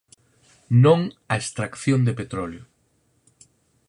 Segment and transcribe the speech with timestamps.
[0.83, 0.99] Non
[1.31, 2.63] á extracción de petróleo".